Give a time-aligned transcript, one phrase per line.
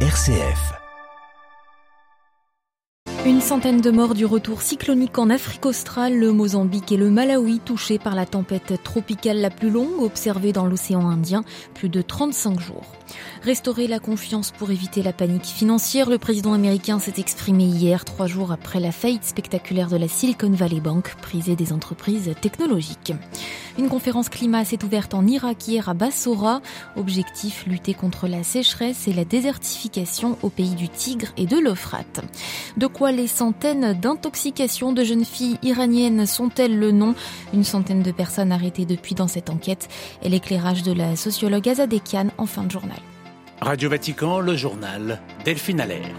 [0.00, 0.85] RCF.
[3.26, 7.58] Une centaine de morts du retour cyclonique en Afrique australe, le Mozambique et le Malawi
[7.58, 11.42] touchés par la tempête tropicale la plus longue observée dans l'océan Indien,
[11.74, 12.86] plus de 35 jours.
[13.42, 18.28] Restaurer la confiance pour éviter la panique financière, le président américain s'est exprimé hier, trois
[18.28, 23.12] jours après la faillite spectaculaire de la Silicon Valley Bank, prisée des entreprises technologiques.
[23.78, 26.62] Une conférence climat s'est ouverte en Irak hier à Bassora.
[26.96, 32.22] Objectif, lutter contre la sécheresse et la désertification au pays du Tigre et de l'Euphrate.
[32.78, 37.14] De quoi les centaines d'intoxications de jeunes filles iraniennes sont-elles le nom?
[37.54, 39.88] Une centaine de personnes arrêtées depuis dans cette enquête
[40.22, 42.98] et l'éclairage de la sociologue Azadekian en fin de journal.
[43.60, 46.14] Radio Vatican, le journal Delphine Allaire.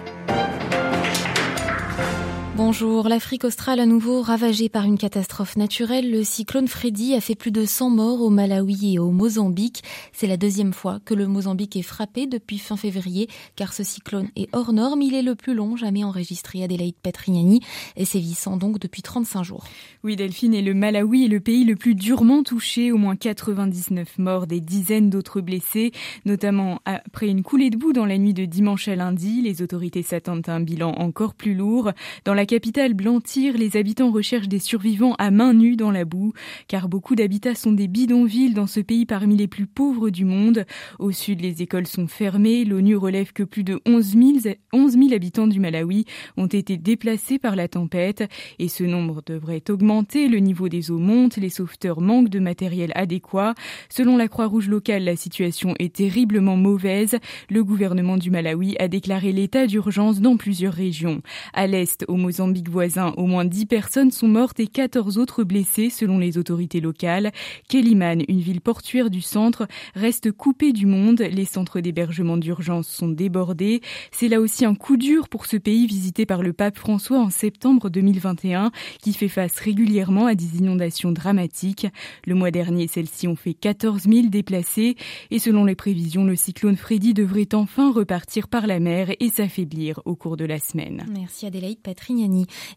[2.57, 6.09] Bonjour, l'Afrique australe à nouveau ravagée par une catastrophe naturelle.
[6.09, 9.83] Le cyclone Freddy a fait plus de 100 morts au Malawi et au Mozambique.
[10.11, 14.29] C'est la deuxième fois que le Mozambique est frappé depuis fin février, car ce cyclone
[14.35, 15.03] est hors norme.
[15.03, 17.59] Il est le plus long jamais enregistré à Adelaide Patrignani
[17.95, 19.65] et sévissant donc depuis 35 jours.
[20.03, 24.17] Oui, Delphine, et le Malawi est le pays le plus durement touché, au moins 99
[24.17, 25.91] morts, des dizaines d'autres blessés,
[26.25, 29.43] notamment après une coulée de boue dans la nuit de dimanche à lundi.
[29.43, 31.91] Les autorités s'attendent à un bilan encore plus lourd.
[32.25, 36.33] Dans la capitale Blantyre, les habitants recherchent des survivants à main nue dans la boue,
[36.67, 40.65] car beaucoup d'habitats sont des bidonvilles dans ce pays parmi les plus pauvres du monde.
[40.97, 42.63] Au sud, les écoles sont fermées.
[42.65, 44.05] L'ONU relève que plus de 11
[44.43, 46.05] 000, 11 000 habitants du Malawi
[46.37, 48.23] ont été déplacés par la tempête,
[48.59, 50.29] et ce nombre devrait augmenter.
[50.29, 53.55] Le niveau des eaux monte, les sauveteurs manquent de matériel adéquat.
[53.89, 57.17] Selon la Croix-Rouge locale, la situation est terriblement mauvaise.
[57.49, 61.21] Le gouvernement du Malawi a déclaré l'état d'urgence dans plusieurs régions.
[61.53, 62.36] À l'est, au Mozambique
[62.69, 67.31] voisin, au moins 10 personnes sont mortes et 14 autres blessées selon les autorités locales.
[67.69, 71.21] Keliman, une ville portuaire du centre, reste coupée du monde.
[71.21, 73.81] Les centres d'hébergement d'urgence sont débordés.
[74.11, 77.29] C'est là aussi un coup dur pour ce pays visité par le pape François en
[77.29, 78.71] septembre 2021
[79.01, 81.87] qui fait face régulièrement à des inondations dramatiques.
[82.25, 84.95] Le mois dernier, celles-ci ont fait 14 000 déplacés
[85.31, 90.01] et selon les prévisions, le cyclone Freddy devrait enfin repartir par la mer et s'affaiblir
[90.05, 91.05] au cours de la semaine.
[91.11, 92.26] Merci Adélaïde Patrignani.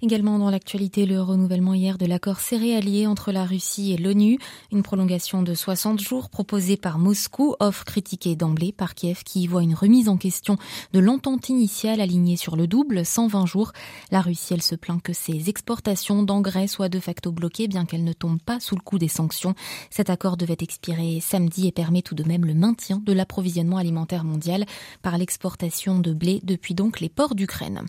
[0.02, 4.38] Également dans l'actualité, le renouvellement hier de l'accord céréalier entre la Russie et l'ONU.
[4.72, 9.46] Une prolongation de 60 jours proposée par Moscou, offre critiquée d'emblée par Kiev qui y
[9.46, 10.56] voit une remise en question
[10.92, 13.72] de l'entente initiale alignée sur le double, 120 jours.
[14.10, 18.04] La Russie, elle se plaint que ses exportations d'engrais soient de facto bloquées bien qu'elles
[18.04, 19.54] ne tombent pas sous le coup des sanctions.
[19.90, 24.24] Cet accord devait expirer samedi et permet tout de même le maintien de l'approvisionnement alimentaire
[24.24, 24.64] mondial
[25.02, 27.84] par l'exportation de blé depuis donc les ports d'Ukraine.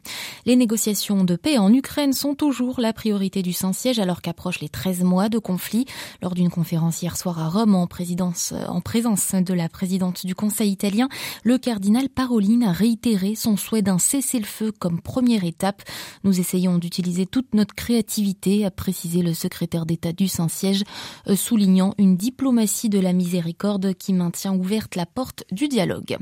[0.45, 4.69] Les négociations de paix en Ukraine sont toujours la priorité du Saint-Siège alors qu'approchent les
[4.69, 5.85] 13 mois de conflit.
[6.21, 10.35] Lors d'une conférence hier soir à Rome en, présidence, en présence de la présidente du
[10.35, 11.09] Conseil italien,
[11.43, 15.83] le cardinal Parolin a réitéré son souhait d'un cessez-le-feu comme première étape.
[16.23, 20.83] Nous essayons d'utiliser toute notre créativité, a précisé le secrétaire d'État du Saint-Siège,
[21.27, 26.17] euh, soulignant une diplomatie de la miséricorde qui maintient ouverte la porte du dialogue.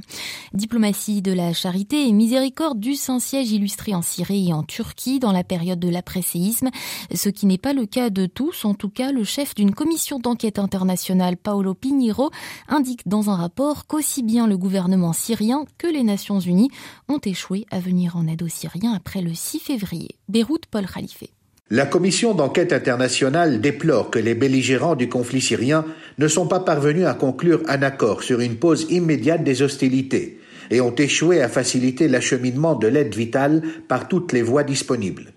[0.53, 5.31] Diplomatie de la charité et miséricorde du Saint-Siège illustrée en Syrie et en Turquie dans
[5.31, 6.69] la période de l'après-séisme,
[7.11, 8.65] ce qui n'est pas le cas de tous.
[8.65, 12.29] En tout cas, le chef d'une commission d'enquête internationale, Paolo Pinheiro,
[12.67, 16.69] indique dans un rapport qu'aussi bien le gouvernement syrien que les Nations Unies
[17.07, 20.09] ont échoué à venir en aide aux Syriens après le 6 février.
[20.27, 21.23] Beyrouth, Paul Khalife.
[21.71, 25.85] La commission d'enquête internationale déplore que les belligérants du conflit syrien
[26.17, 30.38] ne sont pas parvenus à conclure un accord sur une pause immédiate des hostilités
[30.69, 35.33] et ont échoué à faciliter l'acheminement de l'aide vitale par toutes les voies disponibles.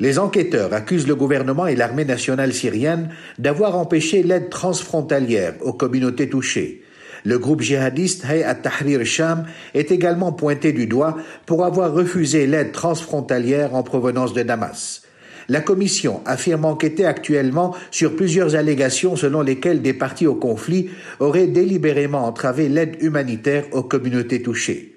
[0.00, 6.28] Les enquêteurs accusent le gouvernement et l'armée nationale syrienne d'avoir empêché l'aide transfrontalière aux communautés
[6.28, 6.82] touchées.
[7.24, 11.16] Le groupe djihadiste Hayat Tahrir Sham est également pointé du doigt
[11.46, 15.02] pour avoir refusé l'aide transfrontalière en provenance de Damas.
[15.48, 21.48] La commission affirme enquêter actuellement sur plusieurs allégations selon lesquelles des partis au conflit auraient
[21.48, 24.92] délibérément entravé l'aide humanitaire aux communautés touchées.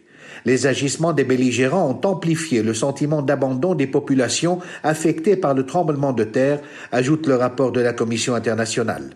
[0.46, 6.14] Les agissements des belligérants ont amplifié le sentiment d'abandon des populations affectées par le tremblement
[6.14, 6.60] de terre,
[6.92, 9.10] ajoute le rapport de la Commission internationale.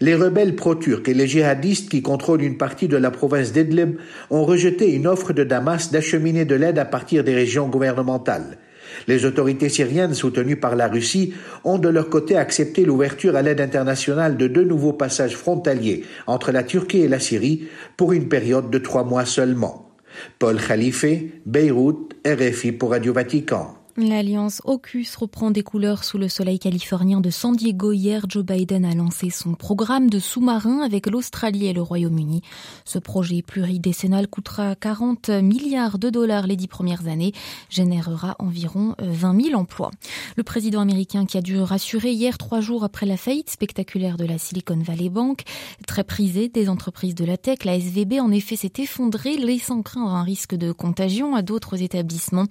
[0.00, 3.96] Les rebelles pro-turcs et les djihadistes qui contrôlent une partie de la province d'Idlib
[4.30, 8.58] ont rejeté une offre de Damas d'acheminer de l'aide à partir des régions gouvernementales.
[9.08, 13.60] Les autorités syriennes soutenues par la Russie ont de leur côté accepté l'ouverture à l'aide
[13.60, 18.70] internationale de deux nouveaux passages frontaliers entre la Turquie et la Syrie pour une période
[18.70, 19.90] de trois mois seulement.
[20.38, 21.06] Paul Khalife,
[21.46, 23.79] Beyrouth, RFI pour Radio Vatican.
[23.96, 27.92] L'alliance AUKUS reprend des couleurs sous le soleil californien de San Diego.
[27.92, 32.40] Hier, Joe Biden a lancé son programme de sous-marin avec l'Australie et le Royaume-Uni.
[32.84, 37.32] Ce projet pluridécennal coûtera 40 milliards de dollars les dix premières années,
[37.68, 39.90] générera environ 20 000 emplois.
[40.36, 44.24] Le président américain qui a dû rassurer hier, trois jours après la faillite spectaculaire de
[44.24, 45.42] la Silicon Valley Bank,
[45.88, 50.12] très prisée des entreprises de la tech, la SVB en effet s'est effondrée, laissant craindre
[50.12, 52.46] un risque de contagion à d'autres établissements.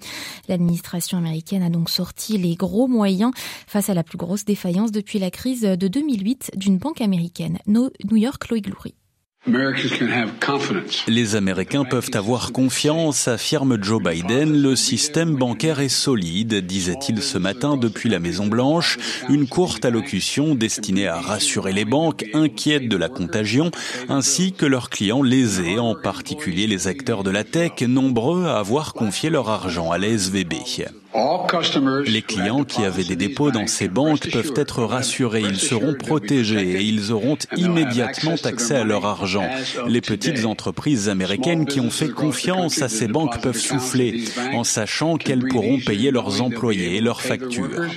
[0.46, 3.30] L'administration américaine a donc sorti les gros moyens
[3.68, 7.90] face à la plus grosse défaillance depuis la crise de 2008 d'une banque américaine, New
[8.16, 8.94] York Lloyd Glory.
[11.08, 14.60] Les Américains peuvent avoir confiance, affirme Joe Biden.
[14.60, 18.98] Le système bancaire est solide, disait-il ce matin depuis la Maison Blanche.
[19.30, 23.70] Une courte allocution destinée à rassurer les banques inquiètes de la contagion,
[24.10, 28.92] ainsi que leurs clients lésés, en particulier les acteurs de la tech, nombreux à avoir
[28.92, 30.52] confié leur argent à la SVB.
[32.06, 36.76] Les clients qui avaient des dépôts dans ces banques peuvent être rassurés, ils seront protégés
[36.76, 39.48] et ils auront immédiatement accès à leur argent.
[39.88, 45.16] Les petites entreprises américaines qui ont fait confiance à ces banques peuvent souffler en sachant
[45.16, 47.88] qu'elles pourront payer leurs employés et leurs factures.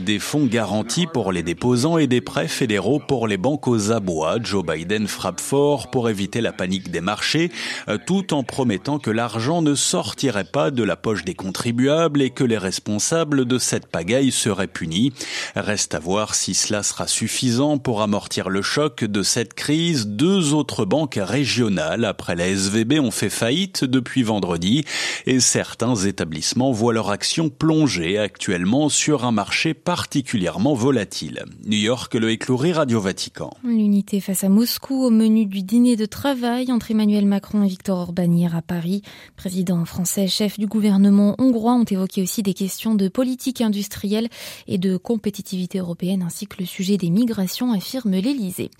[0.00, 4.38] Des fonds garantis pour les déposants et des prêts fédéraux pour les banques aux abois.
[4.42, 7.52] Joe Biden frappe fort pour éviter la panique des marchés,
[7.88, 12.30] euh, tout en promettant que l'argent ne sortirait pas de la poche des contribuables et
[12.30, 15.12] que les responsables de cette pagaille seraient punis.
[15.54, 20.06] Reste à voir si cela sera suffisant pour amortir le choc de cette crise.
[20.06, 24.84] Deux autres banques régionales après la SVB ont fait faillite depuis vendredi
[25.26, 31.44] et certains établissements voient leur action plonger actuellement sur un marché particulièrement volatile.
[31.66, 33.50] New York, le écloury Radio Vatican.
[33.62, 37.98] L'unité face à Moscou au menu du dîner de travail entre Emmanuel Macron et Victor
[37.98, 39.02] Orban hier à Paris.
[39.36, 44.28] Président français, chef du gouvernement hongrois ont évoqué aussi des questions de politique industrielle
[44.66, 48.70] et de compétitivité européenne ainsi que le sujet des migrations, affirme l'Élysée.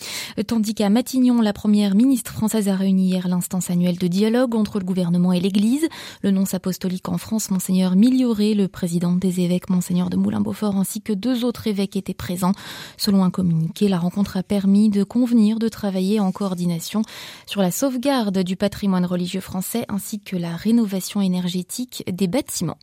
[0.46, 4.78] Tandis qu'à Matignon, la première ministre française a réuni hier l'instance annuelle de dialogue entre
[4.78, 5.88] le gouvernement et l'Église.
[6.22, 11.00] Le nonce apostolique en France, Monseigneur Milioré, le président des évêques, Monseigneur de Moulin-Beaufort, ainsi
[11.00, 12.52] que deux autres évêques étaient présents.
[12.96, 17.02] Selon un communiqué, la rencontre a permis de convenir de travailler en coordination
[17.46, 22.78] sur la sauvegarde du patrimoine religieux français ainsi que la rénovation énergétique des bâtiments.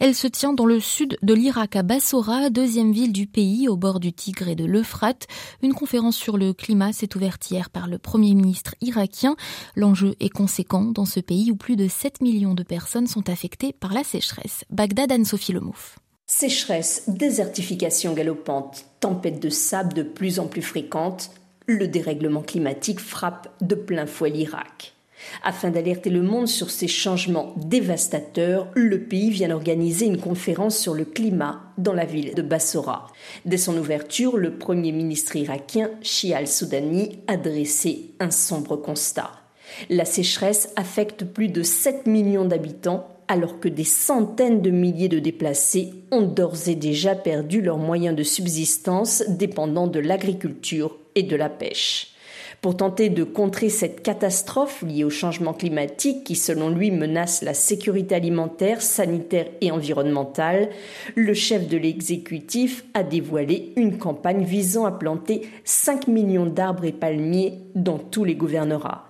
[0.00, 3.76] Elle se tient dans le sud de l'Irak, à Bassora, deuxième ville du pays, au
[3.76, 5.26] bord du Tigre et de l'Euphrate.
[5.60, 9.34] Une conférence sur le climat s'est ouverte hier par le premier ministre irakien.
[9.74, 13.72] L'enjeu est conséquent dans ce pays où plus de 7 millions de personnes sont affectées
[13.72, 14.64] par la sécheresse.
[14.70, 15.98] Bagdad, Anne-Sophie Lemouf.
[16.26, 21.30] Sécheresse, désertification galopante, tempête de sable de plus en plus fréquente,
[21.66, 24.94] le dérèglement climatique frappe de plein fouet l'Irak.
[25.42, 30.94] Afin d'alerter le monde sur ces changements dévastateurs, le pays vient d'organiser une conférence sur
[30.94, 33.08] le climat dans la ville de Bassora.
[33.44, 39.30] Dès son ouverture, le premier ministre irakien, Shia al-Soudani, a dressé un sombre constat.
[39.90, 45.18] La sécheresse affecte plus de 7 millions d'habitants alors que des centaines de milliers de
[45.18, 51.36] déplacés ont d'ores et déjà perdu leurs moyens de subsistance dépendant de l'agriculture et de
[51.36, 52.14] la pêche.
[52.60, 57.54] Pour tenter de contrer cette catastrophe liée au changement climatique qui, selon lui, menace la
[57.54, 60.70] sécurité alimentaire, sanitaire et environnementale,
[61.14, 66.92] le chef de l'exécutif a dévoilé une campagne visant à planter 5 millions d'arbres et
[66.92, 69.04] palmiers dans tous les gouvernorats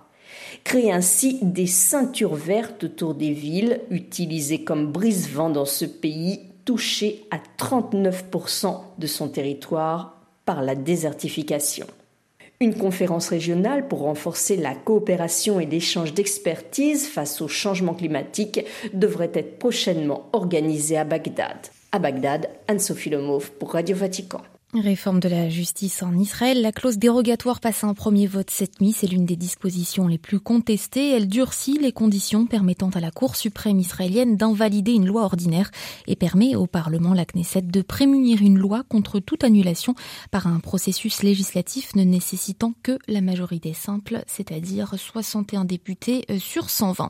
[0.65, 7.25] créer ainsi des ceintures vertes autour des villes, utilisées comme brise-vent dans ce pays touché
[7.31, 11.87] à 39% de son territoire par la désertification.
[12.61, 19.31] Une conférence régionale pour renforcer la coopération et l'échange d'expertise face au changement climatique devrait
[19.35, 21.59] être prochainement organisée à Bagdad.
[21.93, 24.43] À Bagdad, Anne-Sophie Lomov pour Radio Vatican.
[24.75, 26.61] Réforme de la justice en Israël.
[26.61, 28.93] La clause dérogatoire passe à un premier vote cette nuit.
[28.93, 31.13] C'est l'une des dispositions les plus contestées.
[31.13, 35.71] Elle durcit les conditions permettant à la Cour suprême israélienne d'invalider une loi ordinaire
[36.07, 39.95] et permet au Parlement, la Knesset, de prémunir une loi contre toute annulation
[40.31, 46.69] par un processus législatif ne nécessitant que la majorité simple, c'est-à-dire 61 députés euh, sur
[46.69, 47.09] 120.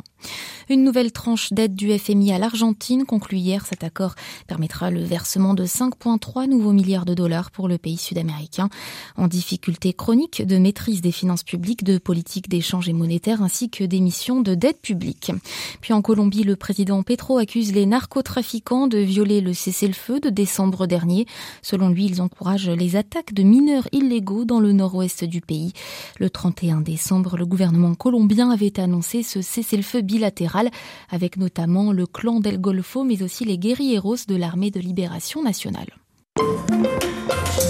[0.68, 3.66] Une nouvelle tranche d'aide du FMI à l'Argentine conclue hier.
[3.66, 4.14] Cet accord
[4.46, 8.68] permettra le versement de 5,3 nouveaux milliards de dollars pour le pays sud-américain,
[9.16, 13.84] en difficulté chronique de maîtrise des finances publiques, de politique d'échange et monétaire ainsi que
[13.84, 15.32] d'émissions de dette publique.
[15.80, 20.86] Puis en Colombie, le président Petro accuse les narcotrafiquants de violer le cessez-le-feu de décembre
[20.86, 21.26] dernier.
[21.62, 25.72] Selon lui, ils encouragent les attaques de mineurs illégaux dans le nord-ouest du pays.
[26.18, 30.70] Le 31 décembre, le gouvernement colombien avait annoncé ce cessez-le-feu bilatéral
[31.10, 35.88] avec notamment le clan del Golfo mais aussi les guerrilleros de l'armée de libération nationale.
[36.38, 36.44] よ
[37.60, 37.67] し。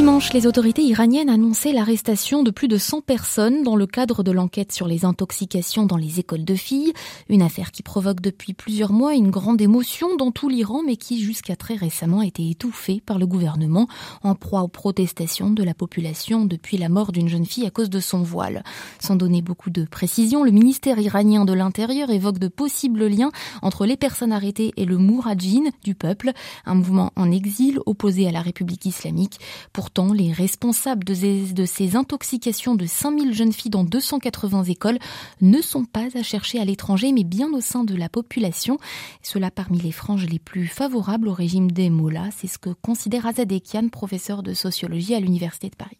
[0.00, 4.30] Dimanche, les autorités iraniennes annonçaient l'arrestation de plus de 100 personnes dans le cadre de
[4.30, 6.94] l'enquête sur les intoxications dans les écoles de filles,
[7.28, 11.20] une affaire qui provoque depuis plusieurs mois une grande émotion dans tout l'Iran mais qui
[11.20, 13.88] jusqu'à très récemment a été étouffée par le gouvernement
[14.22, 17.90] en proie aux protestations de la population depuis la mort d'une jeune fille à cause
[17.90, 18.64] de son voile.
[19.00, 23.84] Sans donner beaucoup de précisions, le ministère iranien de l'Intérieur évoque de possibles liens entre
[23.84, 26.32] les personnes arrêtées et le Mourajin du peuple,
[26.64, 29.38] un mouvement en exil opposé à la République islamique.
[29.74, 35.00] Pour Pourtant, les responsables de ces, intoxications de 5000 jeunes filles dans 280 écoles
[35.40, 38.78] ne sont pas à chercher à l'étranger, mais bien au sein de la population.
[39.20, 42.30] Cela parmi les franges les plus favorables au régime des Mollahs.
[42.36, 45.98] C'est ce que considère Azadekian, professeur de sociologie à l'Université de Paris.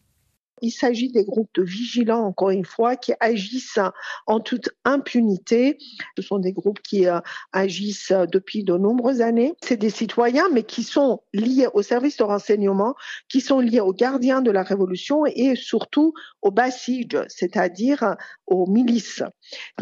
[0.63, 3.79] Il s'agit des groupes de vigilants, encore une fois, qui agissent
[4.27, 5.79] en toute impunité.
[6.17, 7.21] Ce sont des groupes qui euh,
[7.53, 9.55] agissent depuis de nombreuses années.
[9.63, 12.95] C'est des citoyens, mais qui sont liés au service de renseignement,
[13.29, 16.13] qui sont liés aux gardiens de la révolution et surtout
[16.43, 19.23] aux Basij, c'est-à-dire aux milices.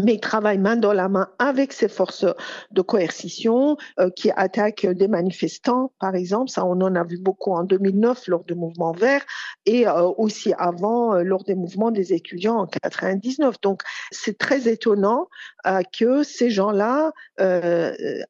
[0.02, 2.26] Mais ils travaillent main dans la main avec ces forces
[2.70, 6.50] de coercition euh, qui attaquent des manifestants, par exemple.
[6.50, 9.24] Ça, on en a vu beaucoup en 2009 lors du mouvement vert
[9.66, 13.60] et euh, aussi avant euh, lors des mouvements des étudiants en 99.
[13.60, 15.28] Donc, c'est très étonnant
[15.98, 17.12] que ces gens-là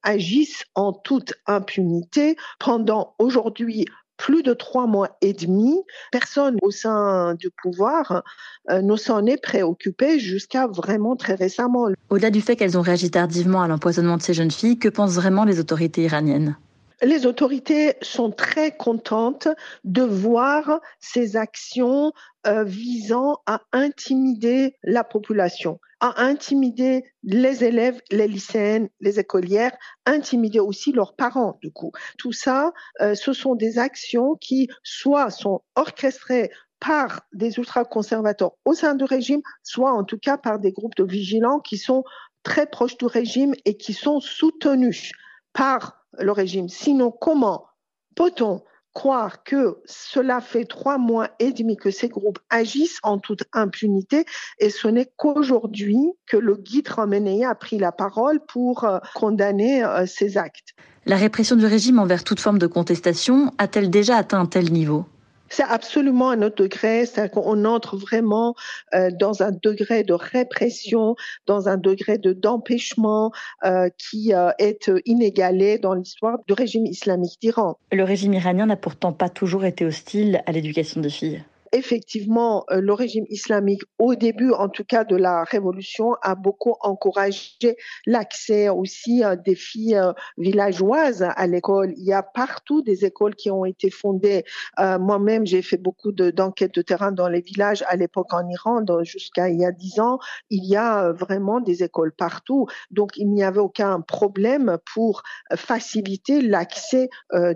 [0.02, 3.86] agissent en toute impunité pendant aujourd'hui
[4.18, 5.80] plus de trois mois et demi,
[6.12, 8.24] personne au sein du pouvoir
[8.68, 11.88] euh, ne s'en est préoccupé jusqu'à vraiment très récemment.
[12.10, 15.14] Au-delà du fait qu'elles ont réagi tardivement à l'empoisonnement de ces jeunes filles, que pensent
[15.14, 16.56] vraiment les autorités iraniennes?
[17.02, 19.48] Les autorités sont très contentes
[19.84, 22.12] de voir ces actions
[22.46, 29.76] euh, visant à intimider la population, à intimider les élèves, les lycéennes, les écolières,
[30.06, 31.92] intimider aussi leurs parents du coup.
[32.18, 36.50] Tout ça, euh, ce sont des actions qui soit sont orchestrées
[36.80, 41.04] par des ultra-conservateurs au sein du régime, soit en tout cas par des groupes de
[41.04, 42.04] vigilants qui sont
[42.44, 45.12] très proches du régime et qui sont soutenus
[45.52, 46.68] par le régime.
[46.68, 47.66] Sinon, comment
[48.14, 48.62] peut-on
[48.94, 54.24] croire que cela fait trois mois et demi que ces groupes agissent en toute impunité
[54.58, 59.84] et ce n'est qu'aujourd'hui que le guide Ramenei a pris la parole pour euh, condamner
[59.84, 60.74] euh, ces actes?
[61.06, 65.04] La répression du régime envers toute forme de contestation a-t-elle déjà atteint un tel niveau?
[65.50, 68.54] C'est absolument un autre degré, c'est qu'on entre vraiment
[68.94, 73.32] euh, dans un degré de répression, dans un degré de d'empêchement
[73.64, 77.78] euh, qui euh, est inégalé dans l'histoire du régime islamique d'Iran.
[77.92, 82.80] Le régime iranien n'a pourtant pas toujours été hostile à l'éducation des filles effectivement, euh,
[82.80, 88.68] le régime islamique, au début en tout cas de la révolution, a beaucoup encouragé l'accès
[88.68, 91.92] aussi euh, des filles euh, villageoises à l'école.
[91.96, 94.44] Il y a partout des écoles qui ont été fondées.
[94.78, 99.48] Moi-même, j'ai fait beaucoup d'enquêtes de, terrain dans les villages à l'époque en Iran, jusqu'à
[99.48, 100.18] il y a dix ans.
[100.50, 102.66] Il y a vraiment des écoles partout.
[102.90, 105.22] Donc, il n'y avait aucun problème pour
[105.54, 107.08] faciliter l'accès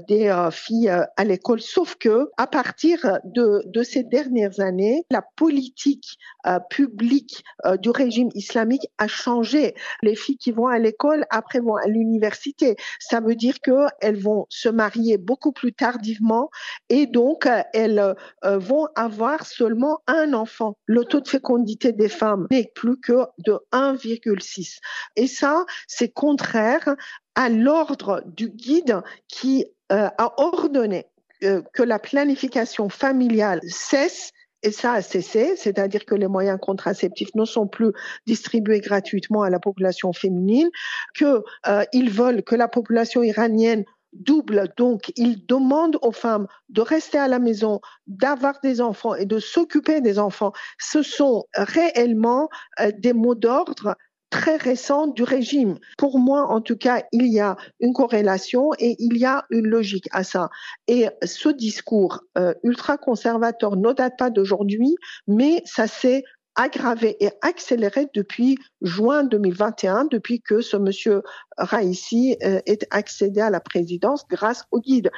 [0.09, 1.61] des filles à l'école.
[1.61, 7.91] Sauf que, à partir de, de ces dernières années, la politique euh, publique euh, du
[7.91, 9.75] régime islamique a changé.
[10.03, 12.77] Les filles qui vont à l'école, après vont à l'université.
[12.99, 16.51] Ça veut dire qu'elles vont se marier beaucoup plus tardivement
[16.89, 20.77] et donc euh, elles vont avoir seulement un enfant.
[20.87, 24.79] Le taux de fécondité des femmes n'est plus que de 1,6.
[25.17, 26.97] Et ça, c'est contraire
[27.35, 31.12] à l'ordre du guide qui a ordonné
[31.43, 34.33] euh, que la planification familiale cesse
[34.63, 37.93] et ça a cessé, c'est-à-dire que les moyens contraceptifs ne sont plus
[38.27, 40.71] distribués gratuitement à la population féminine,
[41.17, 44.69] qu'ils euh, veulent que la population iranienne double.
[44.77, 49.39] Donc, ils demandent aux femmes de rester à la maison, d'avoir des enfants et de
[49.39, 50.53] s'occuper des enfants.
[50.79, 52.49] Ce sont réellement
[52.81, 53.97] euh, des mots d'ordre
[54.33, 55.79] très récente du régime.
[55.99, 59.67] Pour moi, en tout cas, il y a une corrélation et il y a une
[59.67, 60.49] logique à ça.
[60.89, 64.97] Et ce discours euh, ultra-conservateur ne date pas d'aujourd'hui,
[65.29, 66.25] mais ça s'est
[66.55, 71.23] aggravé et accéléré depuis juin 2021, depuis que ce monsieur
[71.59, 75.11] Raisi euh, est accédé à la présidence grâce au guide.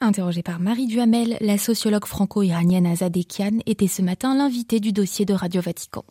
[0.00, 5.32] Interrogée par Marie Duhamel, la sociologue franco-iranienne Azadekian était ce matin l'invitée du dossier de
[5.32, 6.04] Radio Vatican.